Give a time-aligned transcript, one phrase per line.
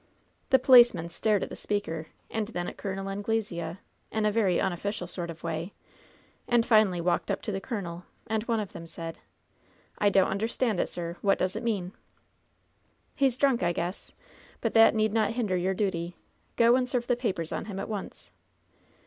[0.49, 3.77] The policemen stared at the speaker, and then at Col, Anglesea,
[4.11, 5.73] in a very tmofficial sort of way,
[6.47, 9.19] and finally walked up to the colonel, and one of them said:
[9.99, 11.17] "I don't understand it, sir!
[11.21, 11.91] What does it mean?"
[13.21, 14.13] LOVE'S BITTEREST CUP 98 "He's drunk, I guess!
[14.59, 16.15] But that need not hinder your duty.
[16.55, 18.31] Go and serve the papers on him at once."